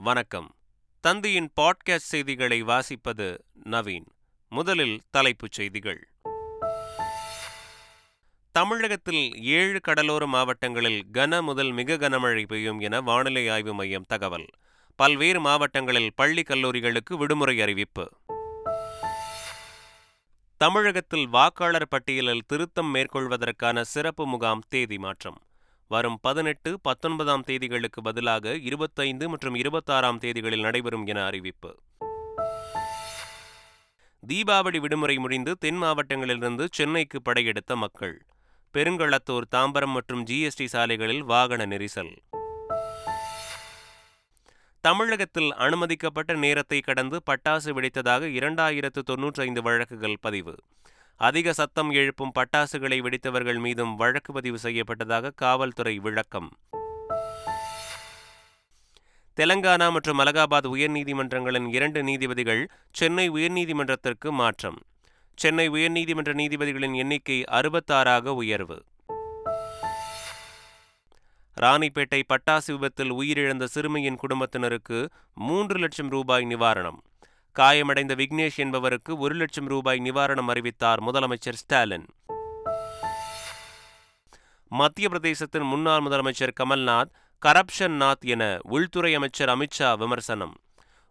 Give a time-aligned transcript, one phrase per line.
[0.00, 0.54] வணக்கம்.
[1.08, 4.06] தந்தியின் பாட்காஸ்ட் செய்திகளை வாசிப்பது நவீன்.
[4.48, 6.08] முதலில் தலைப்புச் செய்திகள்.
[8.52, 14.46] தமிழகத்தில் ஏழு கடலோர மாவட்டங்களில் கன முதல் மிக கனமழை பெய்யும் என வானிலை ஆய்வு மையம் தகவல்.
[14.96, 18.10] பல்வேறு மாவட்டங்களில் பள்ளி கல்லூரிகளுக்கு விடுமுறை அறிவிப்பு.
[20.56, 25.42] தமிழகத்தில் வாக்காளர் பட்டியலில் திருத்தம் மேற்கொள்வதற்கான சிறப்பு முகாம் தேதி மாற்றம்.
[25.88, 31.76] வரும் பதினெட்டு பத்தொன்பதாம் தேதிகளுக்கு பதிலாக இருபத்தைந்து மற்றும் இருபத்தாறாம் தேதிகளில் நடைபெறும் என அறிவிப்பு.
[34.28, 38.26] தீபாவளி விடுமுறை முடிந்து தென் மாவட்டங்களிலிருந்து சென்னைக்கு படையெடுத்த மக்கள்.
[38.72, 42.16] பெருங்களத்தூர் தாம்பரம் மற்றும் ஜிஎஸ்டி சாலைகளில் வாகன நெரிசல்.
[44.80, 50.54] தமிழகத்தில் அனுமதிக்கப்பட்ட நேரத்தை கடந்து பட்டாசு வெடித்ததாக இரண்டாயிரத்து தொன்னூற்றி ஐந்து வழக்குகள் பதிவு.
[51.18, 56.50] அதிக சத்தம் எழுப்பும் பட்டாசுகளை வெடித்தவர்கள் மீதும் வழக்கு பதிவு செய்யப்பட்டதாக காவல்துறை விளக்கம்.
[59.40, 64.78] தெலங்கானா மற்றும் அலகாபாத் உயர்நீதிமன்றங்களின் இரண்டு நீதிபதிகள் சென்னை உயர்நீதிமன்றத்திற்கு மாற்றம்.
[65.34, 68.82] சென்னை உயர்நீதிமன்ற நீதிபதிகளின் எண்ணிக்கை அறுபத்தாறாக உயர்வு.
[71.60, 77.02] ராணிப்பேட்டை பட்டாசு விபத்தில் உயிரிழந்த சிறுமியின் குடும்பத்தினருக்கு மூன்று லட்சம் ரூபாய் நிவாரணம்.
[77.52, 82.06] காயமடைந்த விக்னேஷ் என்பவருக்கு ஒரு லட்சம் ரூபாய் நிவாரணம் அறிவித்தார் முதலமைச்சர் ஸ்டாலின்.
[84.68, 87.10] மத்திய பிரதேசத்தின் முன்னாள் முதலமைச்சர் கமல்நாத்
[87.46, 90.54] கரப்ஷன் நாத் என உள்துறை அமைச்சர் அமித்ஷா விமர்சனம்.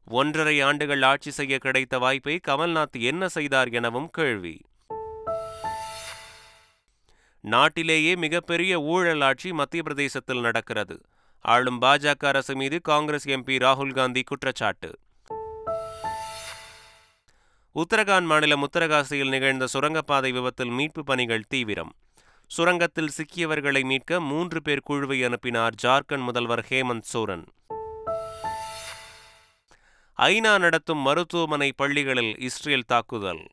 [0.06, 4.62] ஒன்றரை ஆண்டுகள் ஆட்சி செய்ய கிடைத்த வாய்ப்பை கமல்நாத் என்ன செய்தார் எனவும் கேள்வி.
[7.40, 11.02] நாட்டிலேயே மிகப்பெரிய ஊழல் ஆட்சி மத்திய பிரதேசத்தில் நடக்கிறது.
[11.42, 15.00] ஆளும் பாஜக அரசு மீது காங்கிரஸ் எம்பி ராகுல் காந்தி குற்றச்சாட்டு.
[17.78, 21.94] உத்தரகாண்ட் மாநிலம் உத்தரகாசியில் நிகழ்ந்த சுரங்கப்பாதை விபத்தில் மீட்பு பணிகள் தீவிரம்.
[22.58, 27.44] சுரங்கத்தில் சிக்கியவர்களை மீட்க மூன்று பேர் குழுவை அனுப்பினார் ஜார்க்கண்ட் முதல்வர் ஹேமந்த் சோரன்.
[30.18, 33.46] ஐநா நடத்தும் மருத்துவமனை பள்ளிகளில் இஸ்ரேல் தாக்குதல்.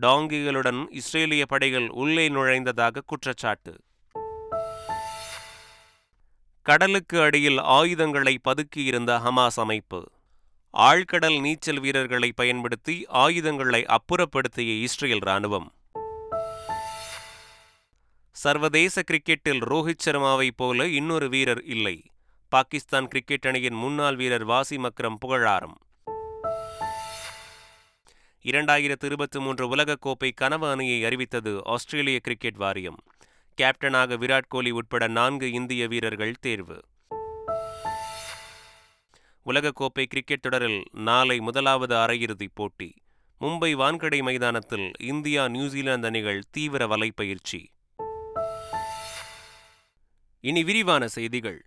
[0.00, 3.76] டாங்கிகளுடன் இஸ்ரேலிய படைகள் உள்ளே நுழைந்ததாக குற்றச்சாட்டு.
[6.62, 10.10] கடலுக்கு அடியில் ஆயுதங்களை பதுக்கியிருந்த ஹமாஸ் அமைப்பு.
[10.76, 15.66] ஆழ்கடல் நீச்சல் வீரர்களை பயன்படுத்தி ஆயுதங்களை அப்புறப்படுத்திய இஸ்ரேல் ராணுவம்
[18.30, 22.02] சர்வதேச கிரிக்கெட்டில் ரோஹித் சர்மாவைப் போல இன்னொரு வீரர் இல்லை.
[22.48, 25.76] பாகிஸ்தான் கிரிக்கெட் அணியின் முன்னாள் வீரர் வாசிம் அக்ரம் புகழாரம்.
[28.42, 32.98] இரண்டாயிரத்து இருபத்தி மூன்று உலகக்கோப்பை கனவு அணியை அறிவித்தது ஆஸ்திரேலிய கிரிக்கெட் வாரியம்.
[33.60, 36.80] கேப்டனாக விராட் கோலி உட்பட நான்கு இந்திய வீரர்கள் தேர்வு.
[39.52, 42.94] உலகக்கோப்பை கிரிக்கெட் தொடரில் நாளை முதலாவது அரையிறுதிப் போட்டி.
[43.40, 47.66] மும்பை வான்கடை மைதானத்தில் இந்தியா நியூசிலாந்து அணிகள் தீவிர வலைப்பயிற்சி.
[50.40, 51.64] இனி விரிவான செய்திகள்.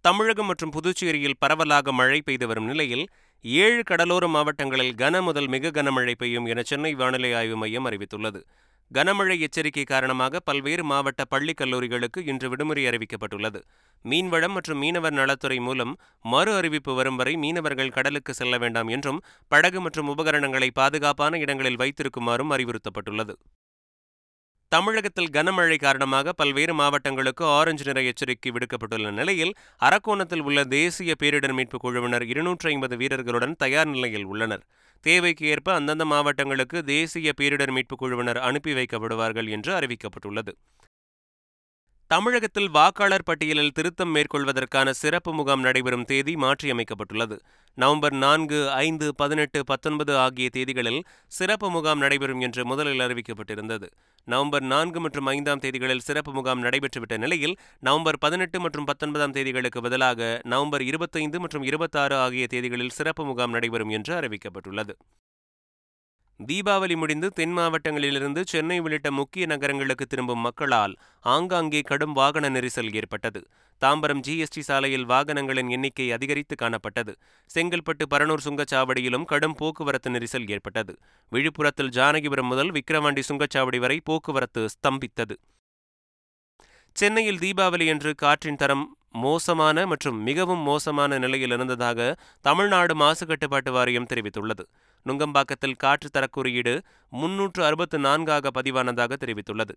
[0.00, 3.08] தமிழகம் மற்றும் புதுச்சேரியில் பரவலாக மழை பெய்து வரும் நிலையில்
[3.42, 8.42] ஏழு கடலோர மாவட்டங்களில் கன முதல் மிக கனமழை பெய்யும் என சென்னை வானிலை ஆய்வு மையம் அறிவித்துள்ளது.
[8.94, 13.60] கனமழை எச்சரிக்கை காரணமாக பல்வேறு மாவட்ட பள்ளிக் கல்லூரிகளுக்கு இன்று விடுமுறை அறிவிக்கப்பட்டுள்ளது.
[14.04, 15.92] மீன்வளம் மற்றும் மீனவர் நலத்துறை மூலம்
[16.24, 22.54] மறு அறிவிப்பு வரும் வரை மீனவர்கள் கடலுக்கு செல்ல வேண்டாம் என்றும் படகு மற்றும் உபகரணங்களை பாதுகாப்பான இடங்களில் வைத்திருக்குமாறும்
[22.56, 23.34] அறிவுறுத்தப்பட்டுள்ளது.
[24.68, 31.80] தமிழகத்தில் கனமழை காரணமாக பல்வேறு மாவட்டங்களுக்கு ஆரஞ்சு நிற எச்சரிக்கை விடுக்கப்பட்டுள்ள நிலையில் அரக்கோணத்தில் உள்ள தேசிய பேரிடர் மீட்புக்
[31.80, 34.64] குழுவினர் இருநூற்றி ஐம்பது வீரர்களுடன் தயார் நிலையில் உள்ளனர்.
[35.00, 40.54] தேவைக்கு ஏற்ப அந்தந்த மாவட்டங்களுக்கு தேசிய பேரிடர் மீட்புக் குழுவினர் அனுப்பி வைக்கப்படுவார்கள் என்று அறிவிக்கப்பட்டுள்ளது.
[42.10, 47.36] தமிழகத்தில் வாக்காளர் பட்டியலில் திருத்தம் மேற்கொள்வதற்கான சிறப்பு முகாம் நடைபெறும் தேதி மாற்றியமைக்கப்பட்டுள்ளது.
[47.78, 51.00] நவம்பர் நான்கு ஐந்து பதினெட்டு பத்தொன்பது ஆகிய தேதிகளில்
[51.38, 53.88] சிறப்பு முகாம் நடைபெறும் என்று முதலில் அறிவிக்கப்பட்டிருந்தது.
[54.28, 60.40] நவம்பர் நான்கு மற்றும் ஐந்தாம் தேதிகளில் சிறப்பு முகாம் நடைபெற்றுவிட்ட நிலையில் நவம்பர் பதினெட்டு மற்றும் பத்தொன்பதாம் தேதிகளுக்கு பதிலாக
[60.44, 64.94] நவம்பர் இருபத்தைந்து மற்றும் இருபத்தாறு ஆகிய தேதிகளில் சிறப்பு முகாம் நடைபெறும் என்று அறிவிக்கப்பட்டுள்ளது.
[66.40, 73.40] தீபாவளி முடிந்து தென் மாவட்டங்களிலிருந்து சென்னை உள்ளிட்ட முக்கிய நகரங்களுக்கு திரும்பும் மக்களால் ஆங்காங்கே கடும் வாகன நெரிசல் ஏற்பட்டது.
[73.82, 77.14] தாம்பரம் ஜிஎஸ்டி சாலையில் வாகனங்களின் எண்ணிக்கை அதிகரித்து காணப்பட்டது.
[77.50, 80.94] செங்கல்பட்டு பரனூர் சுங்கச்சாவடியிலும் கடும் போக்குவரத்து நெரிசல் ஏற்பட்டது.
[81.32, 85.36] விழுப்புரத்தில் ஜானகிபுரம் முதல் விக்கிரவாண்டி சுங்கச்சாவடி வரை போக்குவரத்து ஸ்தம்பித்தது.
[86.98, 88.84] சென்னையில் தீபாவளி என்று காற்றின் தரம்
[89.24, 92.06] மோசமான மற்றும் மிகவும் மோசமான நிலையில் இருந்ததாக
[92.40, 94.64] தமிழ்நாடு மாசு கட்டுப்பாட்டு வாரியம் தெரிவித்துள்ளது.
[95.06, 96.74] நுங்கம்பாக்கத்தில் காற்று தர குறியீடு
[97.12, 99.74] முன்னூற்று அறுபத்து நான்காக பதிவானதாக தெரிவித்துள்ளது.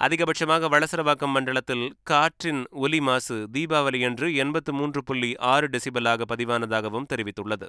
[0.00, 7.68] அதிகபட்சமாக வளசரவாக்கம் மண்டலத்தில் காற்றின் ஒலி மாசு தீபாவளியன்று எண்பத்து மூன்று புள்ளி ஆறு டெசிபலாக பதிவானதாகவும் தெரிவித்துள்ளது.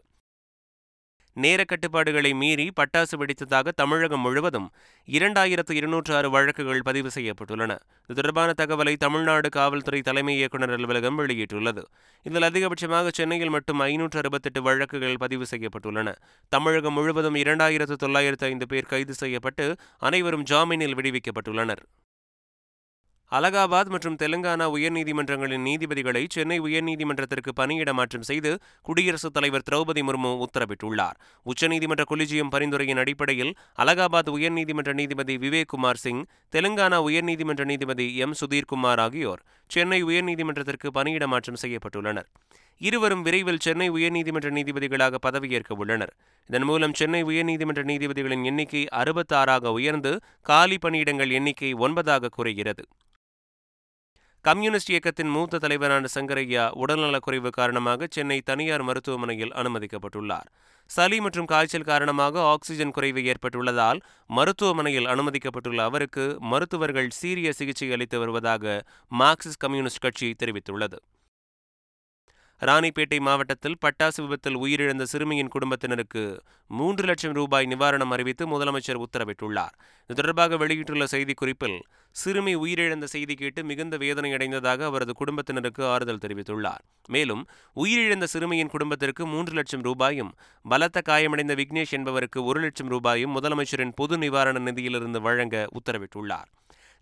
[1.33, 4.71] நேர கட்டுப்பாடுகளை மீறி பட்டாசு வெடித்ததாக தமிழகம் முழுவதும்
[5.07, 7.77] இரண்டாயிரத்து இருநூற்று ஆறு வழக்குகள் பதிவு செய்யப்பட்டுள்ளன.
[8.05, 11.83] இது தொடர்பான தகவலை தமிழ்நாடு காவல்துறை தலைமை இயக்குநர் அலுவலகம் வெளியிட்டுள்ளது.
[12.23, 16.15] இதில் அதிகபட்சமாக சென்னையில் மட்டும் ஐநூற்று அறுபத்தெட்டு வழக்குகள் பதிவு செய்யப்பட்டுள்ளன.
[16.49, 21.83] தமிழகம் முழுவதும் இரண்டாயிரத்து தொள்ளாயிரத்து ஐந்து பேர் கைது செய்யப்பட்டு அனைவரும் ஜாமீனில் விடுவிக்கப்பட்டுள்ளனர்.
[23.37, 31.17] அலகாபாத் மற்றும் தெலுங்கானா உயர்நீதிமன்றங்களின் நீதிபதிகளை சென்னை உயர்நீதிமன்றத்திற்கு பணியிட மாற்றம் செய்து குடியரசுத் தலைவர் திரௌபதி முர்மு உத்தரவிட்டுள்ளார்.
[31.45, 36.23] உச்சநீதிமன்ற கொலிஜியம் பரிந்துரையின் அடிப்படையில் அலகாபாத் உயர்நீதிமன்ற நீதிபதி விவேக் குமார் சிங்
[36.55, 38.33] தெலுங்கானா உயர்நீதிமன்ற நீதிபதி எம்.
[38.41, 42.27] சுதீர்குமார் ஆகியோர் சென்னை உயர்நீதிமன்றத்திற்கு பணியிட மாற்றம் செய்யப்பட்டுள்ளனர்.
[42.77, 46.13] இருவரும் விரைவில் சென்னை உயர்நீதிமன்ற நீதிபதிகளாக பதவியேற்க உள்ளனர்.
[46.49, 52.85] இதன் மூலம் சென்னை உயர்நீதிமன்ற நீதிபதிகளின் எண்ணிக்கை அறுபத்தாறாக உயர்ந்து காலி பணியிடங்கள் எண்ணிக்கை ஒன்பதாக குறைகிறது.
[54.47, 60.47] கம்யூனிஸ்ட் இயக்கத்தின் மூத்த தலைவரான சங்கரையா உடல்நலக்குறைவு காரணமாக சென்னை தனியார் மருத்துவமனையில் அனுமதிக்கப்பட்டுள்ளார்.
[60.89, 63.99] சளி மற்றும் காய்ச்சல் காரணமாக ஆக்சிஜன் குறைவு ஏற்பட்டுள்ளதால்
[64.37, 68.83] மருத்துவமனையில் அனுமதிக்கப்பட்டுள்ள அவருக்கு மருத்துவர்கள் சீரிய சிகிச்சை அளித்து வருவதாக
[69.21, 70.99] மார்க்சிஸ்ட் கம்யூனிஸ்ட் கட்சி தெரிவித்துள்ளது.
[72.67, 76.23] ராணிப்பேட்டை மாவட்டத்தில் பட்டாசு விபத்தில் உயிரிழந்த சிறுமியின் குடும்பத்தினருக்கு
[76.67, 79.73] மூன்று லட்சம் ரூபாய் நிவாரணம் அறிவித்து முதலமைச்சர் உத்தரவிட்டுள்ளார்.
[80.09, 81.79] இது தொடர்பாக வெளியிட்டுள்ள செய்திக்குறிப்பில்
[82.11, 86.83] சிறுமி உயிரிழந்த செய்தி கேட்டு மிகுந்த வேதனை அடைந்ததாக அவரது குடும்பத்தினருக்கு ஆறுதல் தெரிவித்துள்ளார்.
[87.07, 87.43] மேலும்
[87.75, 90.31] உயிரிழந்த சிறுமியின் குடும்பத்திற்கு மூன்று லட்சம் ரூபாயும்
[90.65, 96.49] பலத்த காயமடைந்த விக்னேஷ் என்பவருக்கு ஒரு லட்சம் ரூபாயும் முதலமைச்சரின் பொது நிவாரண நிதியிலிருந்து வழங்க உத்தரவிட்டுள்ளார்.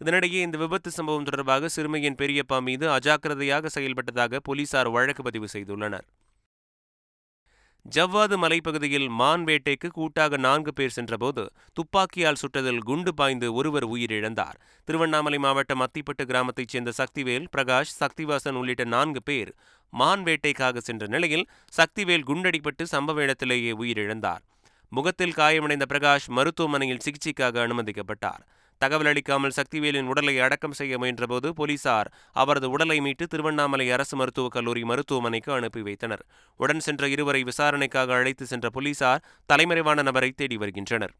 [0.01, 6.05] இதனிடையே இந்த விபத்து சம்பவம் தொடர்பாக சிறுமியின் பெரியப்பா மீது அஜாக்கிரதையாக செயல்பட்டதாக போலீசார் வழக்கு பதிவு செய்துள்ளனர்.
[7.95, 11.43] ஜவ்வாது மலைப்பகுதியில் மான் வேட்டைக்கு கூட்டாக நான்கு பேர் சென்றபோது
[11.73, 14.57] துப்பாக்கியால் சுட்டதில் குண்டு பாய்ந்து ஒருவர் உயிரிழந்தார்.
[14.83, 19.51] திருவண்ணாமலை மாவட்டம் அத்திப்பட்டு கிராமத்தைச் சேர்ந்த சக்திவேல் பிரகாஷ் சக்திவாசன் உள்ளிட்ட நான்கு பேர்
[19.93, 24.43] மான் வேட்டைக்காக சென்ற நிலையில் சக்திவேல் குண்டடிப்பட்டு சம்பவ இடத்திலேயே உயிரிழந்தார்.
[24.89, 28.43] முகத்தில் காயமடைந்த பிரகாஷ் மருத்துவமனையில் சிகிச்சைக்காக அனுமதிக்கப்பட்டார்.
[28.81, 32.09] தகவல் அளிக்காமல் சக்திவேலின் உடலை அடக்கம் செய்ய முயன்றபோது போலீசார்
[32.41, 36.23] அவரது உடலை மீட்டு திருவண்ணாமலை அரசு மருத்துவக் கல்லூரி மருத்துவமனைக்கு அனுப்பி வைத்தனர்.
[36.59, 41.13] உடன் சென்ற இருவரை விசாரணைக்காக அழைத்து சென்ற போலீசார் தலைமறைவான நபரை தேடி வருகின்றனர்.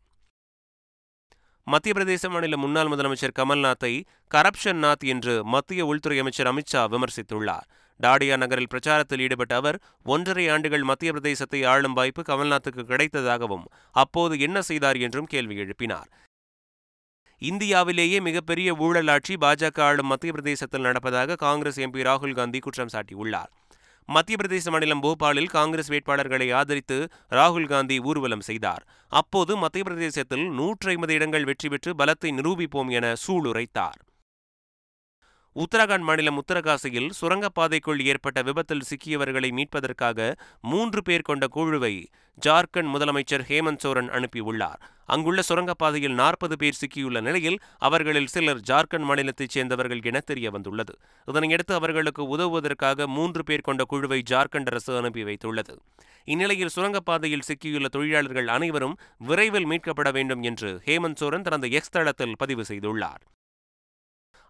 [1.67, 3.91] மத்திய பிரதேச மாநில முன்னாள் முதலமைச்சர் கமல்நாத்தை
[4.35, 7.67] கரப்ஷன் நாத் என்று மத்திய உள்துறை அமைச்சர் அமித்ஷா விமர்சித்துள்ளார்.
[8.00, 9.77] டாடியா நகரில் பிரச்சாரத்தில் ஈடுபட்ட அவர்
[10.13, 13.67] ஒன்றரை ஆண்டுகள் மத்திய பிரதேசத்தை ஆளும் வாய்ப்பு கமல்நாத்துக்கு கிடைத்ததாகவும்
[14.03, 16.09] அப்போது என்ன செய்தார் என்றும் கேள்வி எழுப்பினார்.
[17.41, 23.51] இந்தியாவிலேயே மிகப்பெரிய ஊழலாட்சி பாஜக ஆளும் மத்திய பிரதேசத்தில் நடப்பதாக காங்கிரஸ் எம்பி ராகுல் காந்தி குற்றம் சாட்டியுள்ளார்.
[24.09, 26.97] மத்திய பிரதேச மாநிலம் போபாலில் காங்கிரஸ் வேட்பாளர்களை ஆதரித்து
[27.38, 28.83] ராகுல் காந்தி ஊர்வலம் செய்தார்.
[29.12, 34.00] அப்போது மத்திய பிரதேசத்தில் நூற்றி ஐம்பது இடங்கள் வெற்றி பெற்று பலத்தை நிரூபிப்போம் என சூளுரைத்தார்.
[35.61, 41.91] உத்தராகண்ட் மாநிலம் உத்தரகாசியில் சுரங்கப்பாதைக்குள் ஏற்பட்ட விபத்தில் சிக்கியவர்களை மீட்பதற்காக மூன்று பேர் கொண்ட குழுவை
[42.45, 44.79] ஜார்க்கண்ட் முதலமைச்சர் ஹேமந்த் சோரன் அனுப்பியுள்ளார்.
[45.06, 50.95] அங்குள்ள சுரங்கப்பாதையில் நாற்பது பேர் சிக்கியுள்ள நிலையில் அவர்களில் சிலர் ஜார்க்கண்ட் மாநிலத்தைச் சேர்ந்தவர்கள் என தெரிய வந்துள்ளது
[51.27, 55.75] இதனையடுத்து அவர்களுக்கு உதவுவதற்காக மூன்று பேர் கொண்ட குழுவை ஜார்க்கண்ட் அரசு அனுப்பி வைத்துள்ளது.
[56.23, 62.65] இந்நிலையில் சுரங்கப்பாதையில் சிக்கியுள்ள தொழிலாளர்கள் அனைவரும் விரைவில் மீட்கப்பட வேண்டும் என்று ஹேமந்த் சோரன் தனது எக்ஸ் தளத்தில் பதிவு
[62.67, 63.21] செய்துள்ளார்.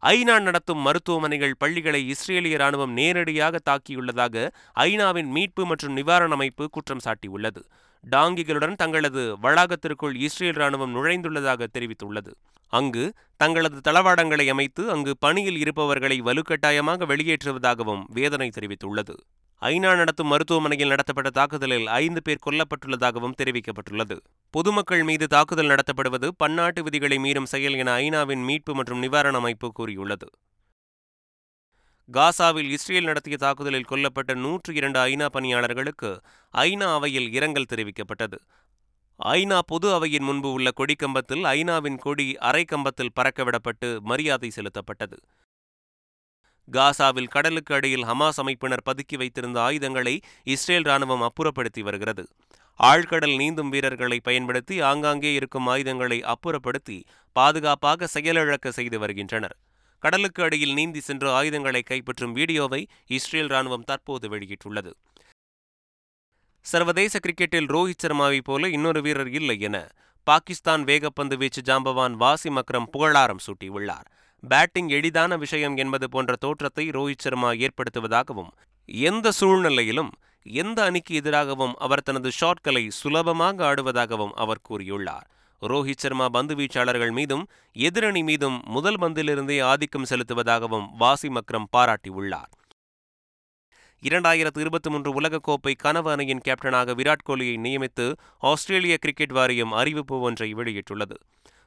[0.03, 7.61] ஐநா நடத்தும் மருத்துவமனைகள் பள்ளிகளை இஸ்ரேலிய ராணுவம் நேரடியாக தாக்கியுள்ளதாக ஐநாவின் மீட்பு மற்றும் நிவாரண அமைப்பு குற்றம் சாட்டியுள்ளது.
[8.03, 12.31] டாங்கிகளுடன் தங்களது வளாகத்திற்குள் இஸ்ரேல் ராணுவம் நுழைந்துள்ளதாக தெரிவித்துள்ளது.
[12.73, 13.03] அங்கு
[13.37, 19.15] தங்களது தளவாடங்களை அமைத்து அங்கு பணியில் இருப்பவர்களை வலுக்கட்டாயமாக வெளியேற்றுவதாகவும் வேதனை தெரிவித்துள்ளது.
[19.61, 24.15] ஐநா நடத்தும் மருத்துவமனையில் நடத்தப்பட்ட தாக்குதலில் ஐந்து பேர் கொல்லப்பட்டுள்ளதாகவும் தெரிவிக்கப்பட்டுள்ளது.
[24.49, 30.29] பொதுமக்கள் மீது தாக்குதல் நடத்தப்படுவது பன்னாட்டு விதிகளை மீறும் செயல் என ஐநாவின் மீட்பு மற்றும் நிவாரண அமைப்பு கூறியுள்ளது.
[32.09, 36.21] காசாவில் இஸ்ரேல் நடத்திய தாக்குதலில் கொல்லப்பட்ட நூற்று இரண்டு ஐநா பணியாளர்களுக்கு
[36.53, 38.39] ஐநா அவையில் இரங்கல் தெரிவிக்கப்பட்டது.
[39.19, 45.17] ஐநா பொது அவையின் முன்பு உள்ள கொடிக்கம்பத்தில் ஐநாவின் கொடி அரை கம்பத்தில் பறக்கவிடப்பட்டு மரியாதை செலுத்தப்பட்டது.
[46.71, 52.23] காசாவில் கடலுக்கு அடியில் ஹமாஸ் அமைப்பினர் பதுக்கி வைத்திருந்த ஆயுதங்களை இஸ்ரேல் ராணுவம் அப்புறப்படுத்தி வருகிறது.
[52.79, 56.97] ஆழ்கடல் நீந்தும் வீரர்களை பயன்படுத்தி ஆங்காங்கே இருக்கும் ஆயுதங்களை அப்புறப்படுத்தி
[57.35, 59.55] பாதுகாப்பாக செயலிழக்க செய்து வருகின்றனர்.
[60.03, 64.91] கடலுக்கு அடியில் நீந்தி சென்று ஆயுதங்களை கைப்பற்றும் வீடியோவை இஸ்ரேல் ராணுவம் தற்போது வெளியிட்டுள்ளது.
[66.65, 69.77] சர்வதேச கிரிக்கெட்டில் ரோஹித் சர்மாவைப் போல இன்னொரு வீரர் இல்லை என
[70.27, 74.07] பாகிஸ்தான் வேகப்பந்து வீச்சு ஜாம்பவான் வாசிம் அக்ரம் புகழாரம் சூட்டியுள்ளார்.
[74.41, 78.49] பேட்டிங் எளிதான விஷயம் என்பது போன்ற தோற்றத்தை ரோஹித் சர்மா ஏற்படுத்துவதாகவும்
[78.85, 80.11] எந்த சூழ்நிலையிலும்
[80.43, 85.27] எந்த அணிக்கு எதிராகவும் அவர் தனது ஷாட்களை சுலபமாக ஆடுவதாகவும் அவர் கூறியுள்ளார்.
[85.61, 92.51] ரோஹித் சர்மா பந்து வீச்சாளர்கள் மீதும் எதிரணி மீதும் முதல் பந்திலிருந்தே ஆதிக்கம் செலுத்துவதாகவும் வாசிம் அக்ரம் பாராட்டியுள்ளார்.
[94.01, 100.53] இரண்டாயிரத்து இருபத்தி மூன்று உலகக்கோப்பை கனவு அணியின் கேப்டனாக விராட் கோலியை நியமித்து ஆஸ்திரேலிய கிரிக்கெட் வாரியம் அறிவிப்பு ஒன்றை
[100.53, 101.15] வெளியிட்டுள்ளது.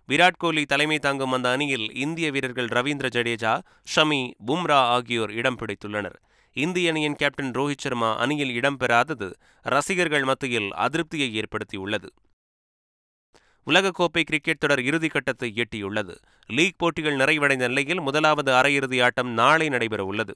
[0.08, 3.60] விராட் கோலி தலைமை தாங்கும் அந்த அணியில் இந்திய வீரர்கள் ரவீந்திர ஜடேஜா
[3.94, 6.16] ஷமி பும்ரா ஆகியோர் இடம் பிடித்துள்ளனர்.
[6.52, 9.32] இந்திய அணியின் கேப்டன் ரோஹித் சர்மா அணியில் இடம்பெறாதது
[9.62, 12.08] ரசிகர்கள் மத்தியில் அதிருப்தியை ஏற்படுத்தியுள்ளது.
[13.66, 16.14] உலகக்கோப்பை கிரிக்கெட் தொடர் இறுதிக்கட்டத்தை எட்டியுள்ளது.
[16.46, 20.34] லீக் போட்டிகள் நிறைவடைந்த நிலையில் முதலாவது அரையிறுதி ஆட்டம் நாளை நடைபெறவுள்ளது.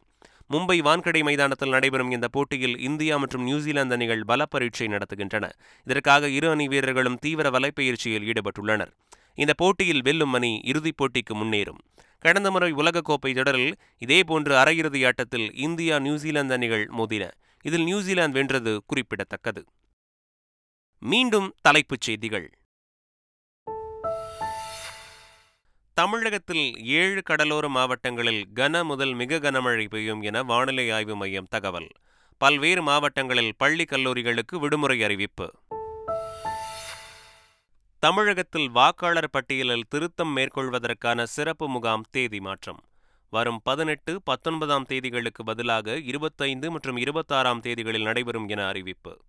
[0.50, 5.50] மும்பை வான்கடை மைதானத்தில் நடைபெறும் இந்த போட்டியில் இந்தியா மற்றும் நியூசிலாந்து அணிகள் பல பரீட்சை நடத்துகின்றன.
[5.84, 8.92] இதற்காக இரு அணி வீரர்களும் தீவிர வலைப்பயிற்சியில் ஈடுபட்டுள்ளனர்.
[9.36, 11.80] இந்த போட்டியில் வெல்லும் அணி இறுதிப் போட்டிக்கு முன்னேறும்.
[12.18, 17.30] கடந்த முறை உலகக்கோப்பை தொடரில் இதேபோன்று அரையிறுதி ஆட்டத்தில் இந்தியா நியூசிலாந்து அணிகள் மோதின.
[17.62, 19.64] இதில் நியூசிலாந்து வென்றது குறிப்பிடத்தக்கது.
[21.00, 22.58] மீண்டும் தலைப்புச் செய்திகள்.
[25.94, 31.88] தமிழகத்தில் ஏழு கடலோர மாவட்டங்களில் கன முதல் மிக கனமழை பெய்யும் என வானிலை ஆய்வு மையம் தகவல்.
[32.36, 35.52] பல்வேறு மாவட்டங்களில் பள்ளி கல்லூரிகளுக்கு விடுமுறை அறிவிப்பு.
[37.98, 42.80] தமிழகத்தில் வாக்காளர் பட்டியலில் திருத்தம் மேற்கொள்வதற்கான சிறப்பு முகாம் தேதி மாற்றம்.
[43.30, 49.24] வரும் பதினெட்டு பத்தொன்பதாம் தேதிகளுக்கு பதிலாக இருபத்தைந்து மற்றும் இருபத்தாறாம் தேதிகளில் நடைபெறும் என அறிவிப்பு.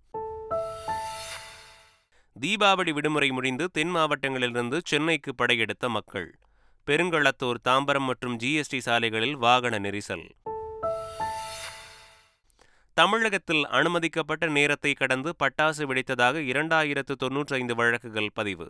[2.41, 6.39] தீபாவளி விடுமுறை முடிந்து தென் மாவட்டங்களிலிருந்து சென்னைக்கு படையெடுத்த மக்கள்.
[6.87, 10.29] பெருங்களத்தூர் தாம்பரம் மற்றும் ஜிஎஸ்டி சாலைகளில் வாகன நெரிசல்.
[12.99, 18.67] தமிழகத்தில் அனுமதிக்கப்பட்ட நேரத்தை கடந்து பட்டாசு வெடித்ததாக இரண்டாயிரத்து தொன்னூற்றி ஐந்து வழக்குகள் பதிவு.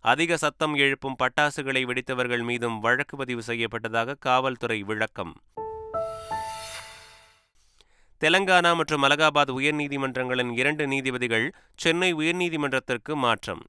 [0.00, 5.34] அதிக சத்தம் எழுப்பும் பட்டாசுகளை வெடித்தவர்கள் மீதும் வழக்கு பதிவு செய்யப்பட்டதாக காவல்துறை விளக்கம்.
[8.20, 13.62] தெலங்கானா மற்றும் அலகாபாத் உயர்நீதிமன்றங்களின் இரண்டு நீதிபதிகள் சென்னை உயர்நீதிமன்றத்திற்கு மாற்றம்.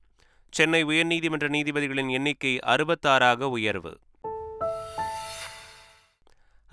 [0.49, 3.97] சென்னை உயர்நீதிமன்ற நீதிபதிகளின் எண்ணிக்கை அறுபத்தாறாக உயர்வு.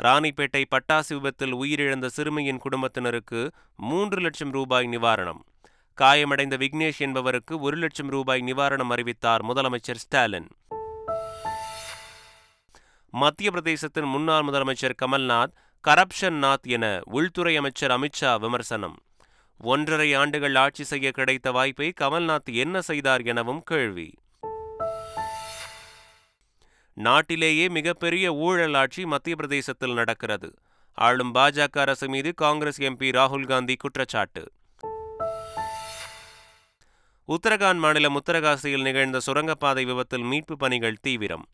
[0.03, 5.41] ராணிப்பேட்டை பட்டாசு விபத்தில் உயிரிழந்த சிறுமியின் குடும்பத்தினருக்கு மூன்று லட்சம் ரூபாய் நிவாரணம்.
[6.00, 10.49] காயமடைந்த விக்னேஷ் என்பவருக்கு ஒரு லட்சம் ரூபாய் நிவாரணம் அறிவித்தார் முதலமைச்சர் ஸ்டாலின்.
[13.11, 15.53] மத்திய பிரதேசத்தின் முன்னாள் முதலமைச்சர் கமல்நாத்
[15.88, 18.97] கரப்ஷன் நாத் என உள்துறை அமைச்சர் அமித்ஷா விமர்சனம்.
[19.59, 24.15] ஒன்றரை ஆண்டுகள் ஆட்சி செய்ய கிடைத்த வாய்ப்பை கமல்நாத் என்ன செய்தார் எனவும் கேள்வி.
[26.99, 30.55] நாட்டிலேயே மிகப்பெரிய ஊழல் ஆட்சி மத்திய பிரதேசத்தில் நடக்கிறது.
[30.95, 34.53] ஆளும் பாஜக அரசு மீது காங்கிரஸ் எம்பி ராகுல் காந்தி குற்றச்சாட்டு.
[37.29, 41.47] உத்தரகாண்ட் மாநிலம் உத்தரகாசியில் நிகழ்ந்த சுரங்கப்பாதை விபத்தில் மீட்பு பணிகள் தீவிரம்.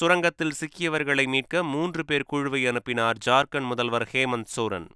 [0.00, 4.88] சுரங்கத்தில் சிக்கியவர்களை மீட்க மூன்று பேர் குழுவை அனுப்பினார் ஜார்க்கண்ட் முதல்வர் ஹேமந்த் சோரன்.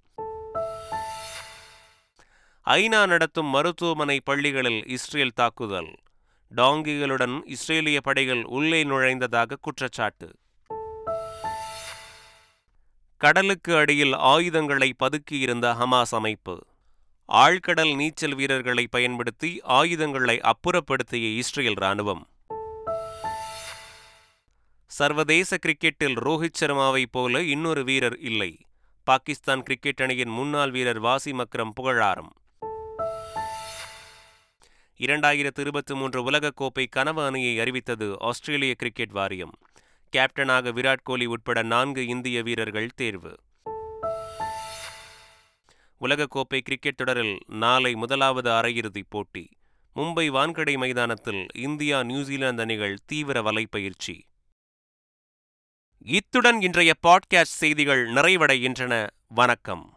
[2.65, 5.93] ஐநா நடத்தும் மருத்துவமனை பள்ளிகளில் இஸ்ரேல் தாக்குதல்.
[6.55, 10.29] டாங்கிகளுடன் இஸ்ரேலிய படைகள் உள்ளே நுழைந்ததாக குற்றச்சாட்டு.
[13.17, 16.65] கடலுக்கு அடியில் ஆயுதங்களை பதுக்கியிருந்த ஹமாஸ் அமைப்பு.
[17.33, 22.23] ஆழ்கடல் நீச்சல் வீரர்களை பயன்படுத்தி ஆயுதங்களை அப்புறப்படுத்திய இஸ்ரேல் ராணுவம்
[24.85, 28.57] சர்வதேச கிரிக்கெட்டில் ரோஹித் சர்மாவைப் போல இன்னொரு வீரர் இல்லை.
[29.03, 32.33] பாகிஸ்தான் கிரிக்கெட் அணியின் முன்னாள் வீரர் வாசிம் அக்ரம் புகழாரம்.
[35.01, 39.51] இரண்டாயிரத்து இருபத்தி மூன்று உலகக்கோப்பை கனவு அணியை அறிவித்தது ஆஸ்திரேலிய கிரிக்கெட் வாரியம்.
[40.15, 43.37] கேப்டனாக விராட் கோலி உட்பட நான்கு இந்திய வீரர்கள் தேர்வு.
[46.01, 49.49] உலகக்கோப்பை கிரிக்கெட் தொடரில் நாளை முதலாவது அரையிறுதிப் போட்டி.
[49.95, 54.21] மும்பை வான்கடை மைதானத்தில் இந்தியா நியூசிலாந்து அணிகள் தீவிர வலைப்பயிற்சி.
[55.97, 59.09] இத்துடன் இன்றைய பாட்காஸ்ட் செய்திகள் நிறைவடைகின்றன.
[59.27, 59.95] வணக்கம்.